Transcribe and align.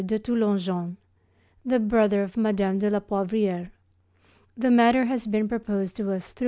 de 0.03 0.17
Toulonjon, 0.17 0.97
the 1.63 1.79
brother 1.79 2.23
of 2.23 2.35
Mme. 2.35 2.79
de 2.79 2.89
la 2.89 2.99
Poivrière. 2.99 3.69
The 4.57 4.71
matter 4.71 5.05
has 5.05 5.27
been 5.27 5.47
proposed 5.47 5.95
to 5.97 6.11
us 6.11 6.33
through 6.33 6.39
M. 6.39 6.39